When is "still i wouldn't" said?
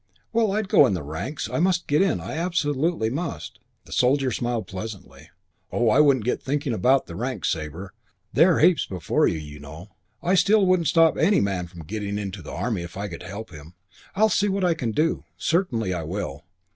10.33-10.87